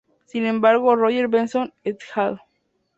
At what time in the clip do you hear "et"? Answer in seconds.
1.83-1.99